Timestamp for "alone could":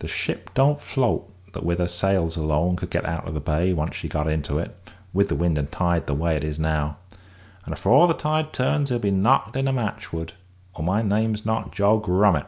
2.36-2.90